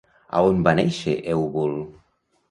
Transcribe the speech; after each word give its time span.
A 0.37 0.39
on 0.45 0.63
va 0.67 0.71
néixer 0.79 1.13
Eubul? 1.33 1.75